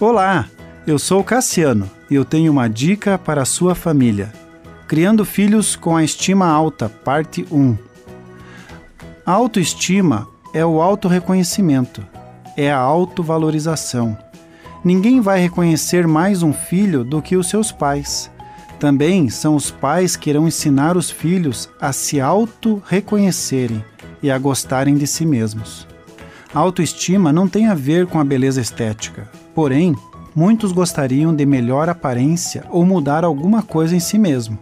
Olá, 0.00 0.48
eu 0.86 0.96
sou 0.96 1.24
Cassiano 1.24 1.90
e 2.08 2.14
eu 2.14 2.24
tenho 2.24 2.52
uma 2.52 2.68
dica 2.68 3.18
para 3.18 3.42
a 3.42 3.44
sua 3.44 3.74
família. 3.74 4.32
Criando 4.86 5.24
filhos 5.24 5.74
com 5.74 5.96
a 5.96 6.04
estima 6.04 6.46
alta, 6.46 6.88
parte 6.88 7.44
1. 7.50 7.76
A 9.26 9.32
autoestima 9.32 10.28
é 10.54 10.64
o 10.64 10.80
autorreconhecimento, 10.80 12.06
é 12.56 12.70
a 12.70 12.78
autovalorização. 12.78 14.16
Ninguém 14.84 15.20
vai 15.20 15.40
reconhecer 15.40 16.06
mais 16.06 16.44
um 16.44 16.52
filho 16.52 17.02
do 17.02 17.20
que 17.20 17.36
os 17.36 17.48
seus 17.48 17.72
pais. 17.72 18.30
Também 18.78 19.28
são 19.28 19.56
os 19.56 19.72
pais 19.72 20.14
que 20.14 20.30
irão 20.30 20.46
ensinar 20.46 20.96
os 20.96 21.10
filhos 21.10 21.68
a 21.80 21.92
se 21.92 22.20
auto-reconhecerem 22.20 23.84
e 24.22 24.30
a 24.30 24.38
gostarem 24.38 24.96
de 24.96 25.08
si 25.08 25.26
mesmos. 25.26 25.88
A 26.54 26.60
autoestima 26.60 27.32
não 27.32 27.48
tem 27.48 27.66
a 27.66 27.74
ver 27.74 28.06
com 28.06 28.20
a 28.20 28.24
beleza 28.24 28.60
estética, 28.60 29.28
porém, 29.58 29.92
muitos 30.36 30.70
gostariam 30.70 31.34
de 31.34 31.44
melhor 31.44 31.88
aparência 31.88 32.62
ou 32.70 32.86
mudar 32.86 33.24
alguma 33.24 33.60
coisa 33.60 33.96
em 33.96 33.98
si 33.98 34.16
mesmo. 34.16 34.56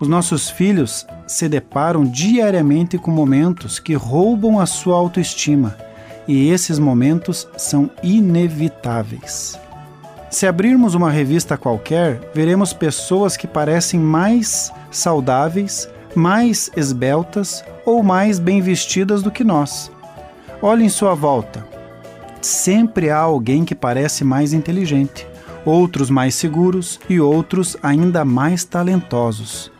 Os 0.00 0.08
nossos 0.08 0.48
filhos 0.48 1.06
se 1.26 1.46
deparam 1.50 2.02
diariamente 2.02 2.96
com 2.96 3.10
momentos 3.10 3.78
que 3.78 3.92
roubam 3.92 4.58
a 4.58 4.64
sua 4.64 4.96
autoestima, 4.96 5.76
e 6.26 6.48
esses 6.48 6.78
momentos 6.78 7.46
são 7.58 7.90
inevitáveis. 8.02 9.60
Se 10.30 10.46
abrirmos 10.46 10.94
uma 10.94 11.10
revista 11.10 11.58
qualquer, 11.58 12.18
veremos 12.34 12.72
pessoas 12.72 13.36
que 13.36 13.46
parecem 13.46 14.00
mais 14.00 14.72
saudáveis, 14.90 15.90
mais 16.14 16.70
esbeltas 16.74 17.62
ou 17.84 18.02
mais 18.02 18.38
bem 18.38 18.62
vestidas 18.62 19.22
do 19.22 19.30
que 19.30 19.44
nós. 19.44 19.92
Olhe 20.62 20.86
em 20.86 20.88
sua 20.88 21.14
volta. 21.14 21.75
Sempre 22.46 23.10
há 23.10 23.18
alguém 23.18 23.64
que 23.64 23.74
parece 23.74 24.22
mais 24.22 24.52
inteligente, 24.52 25.26
outros 25.64 26.08
mais 26.08 26.36
seguros 26.36 27.00
e 27.08 27.18
outros 27.18 27.76
ainda 27.82 28.24
mais 28.24 28.64
talentosos. 28.64 29.72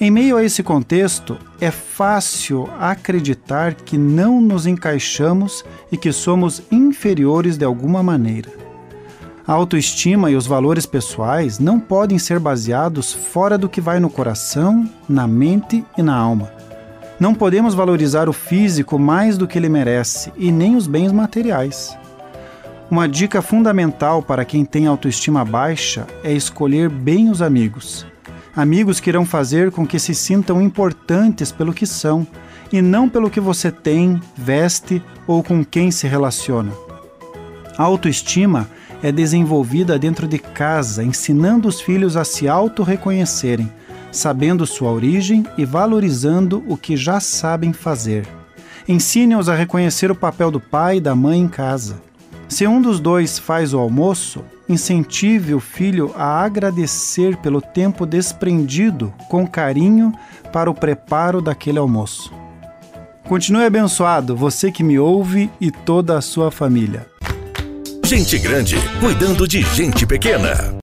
Em 0.00 0.12
meio 0.12 0.36
a 0.36 0.44
esse 0.44 0.62
contexto, 0.62 1.36
é 1.60 1.72
fácil 1.72 2.68
acreditar 2.78 3.74
que 3.74 3.98
não 3.98 4.40
nos 4.40 4.64
encaixamos 4.64 5.64
e 5.90 5.96
que 5.96 6.12
somos 6.12 6.62
inferiores 6.70 7.58
de 7.58 7.64
alguma 7.64 8.00
maneira. 8.00 8.52
A 9.44 9.52
autoestima 9.52 10.30
e 10.30 10.36
os 10.36 10.46
valores 10.46 10.86
pessoais 10.86 11.58
não 11.58 11.80
podem 11.80 12.16
ser 12.16 12.38
baseados 12.38 13.12
fora 13.12 13.58
do 13.58 13.68
que 13.68 13.80
vai 13.80 13.98
no 13.98 14.08
coração, 14.08 14.88
na 15.08 15.26
mente 15.26 15.84
e 15.98 16.02
na 16.02 16.14
alma. 16.14 16.52
Não 17.18 17.34
podemos 17.34 17.74
valorizar 17.74 18.28
o 18.28 18.32
físico 18.32 19.00
mais 19.00 19.36
do 19.36 19.48
que 19.48 19.58
ele 19.58 19.68
merece 19.68 20.32
e 20.36 20.52
nem 20.52 20.76
os 20.76 20.86
bens 20.86 21.10
materiais. 21.10 21.98
Uma 22.94 23.08
dica 23.08 23.42
fundamental 23.42 24.22
para 24.22 24.44
quem 24.44 24.64
tem 24.64 24.86
autoestima 24.86 25.44
baixa 25.44 26.06
é 26.22 26.32
escolher 26.32 26.88
bem 26.88 27.28
os 27.28 27.42
amigos 27.42 28.06
amigos 28.54 29.00
que 29.00 29.10
irão 29.10 29.26
fazer 29.26 29.72
com 29.72 29.84
que 29.84 29.98
se 29.98 30.14
sintam 30.14 30.62
importantes 30.62 31.50
pelo 31.50 31.74
que 31.74 31.86
são 31.86 32.24
e 32.72 32.80
não 32.80 33.08
pelo 33.08 33.28
que 33.28 33.40
você 33.40 33.68
tem, 33.68 34.20
veste 34.36 35.02
ou 35.26 35.42
com 35.42 35.64
quem 35.64 35.90
se 35.90 36.06
relaciona. 36.06 36.70
A 37.76 37.82
autoestima 37.82 38.70
é 39.02 39.10
desenvolvida 39.10 39.98
dentro 39.98 40.28
de 40.28 40.38
casa, 40.38 41.02
ensinando 41.02 41.66
os 41.66 41.80
filhos 41.80 42.16
a 42.16 42.24
se 42.24 42.46
auto-reconhecerem, 42.46 43.72
sabendo 44.12 44.64
sua 44.66 44.92
origem 44.92 45.44
e 45.58 45.64
valorizando 45.64 46.62
o 46.68 46.76
que 46.76 46.96
já 46.96 47.18
sabem 47.18 47.72
fazer. 47.72 48.24
Ensine-os 48.86 49.48
a 49.48 49.54
reconhecer 49.56 50.12
o 50.12 50.14
papel 50.14 50.52
do 50.52 50.60
pai 50.60 50.98
e 50.98 51.00
da 51.00 51.16
mãe 51.16 51.40
em 51.40 51.48
casa. 51.48 52.13
Se 52.54 52.68
um 52.68 52.80
dos 52.80 53.00
dois 53.00 53.36
faz 53.36 53.74
o 53.74 53.80
almoço, 53.80 54.44
incentive 54.68 55.54
o 55.54 55.58
filho 55.58 56.14
a 56.14 56.40
agradecer 56.40 57.36
pelo 57.38 57.60
tempo 57.60 58.06
desprendido 58.06 59.12
com 59.28 59.44
carinho 59.44 60.12
para 60.52 60.70
o 60.70 60.74
preparo 60.74 61.42
daquele 61.42 61.80
almoço. 61.80 62.32
Continue 63.24 63.64
abençoado, 63.64 64.36
você 64.36 64.70
que 64.70 64.84
me 64.84 65.00
ouve 65.00 65.50
e 65.60 65.72
toda 65.72 66.16
a 66.16 66.20
sua 66.20 66.48
família. 66.52 67.08
Gente 68.04 68.38
grande 68.38 68.76
cuidando 69.00 69.48
de 69.48 69.60
gente 69.74 70.06
pequena. 70.06 70.72